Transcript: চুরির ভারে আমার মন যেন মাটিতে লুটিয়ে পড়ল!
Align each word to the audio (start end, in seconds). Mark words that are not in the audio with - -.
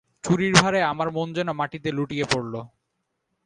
চুরির 0.23 0.55
ভারে 0.57 0.79
আমার 0.83 1.07
মন 1.11 1.27
যেন 1.33 1.49
মাটিতে 1.51 1.89
লুটিয়ে 1.91 2.25
পড়ল! 2.25 2.53